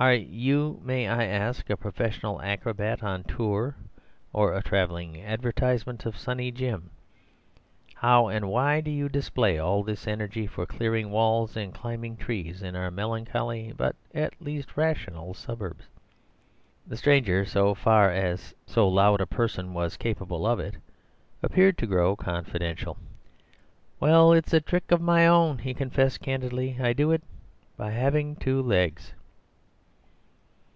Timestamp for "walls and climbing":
11.10-12.16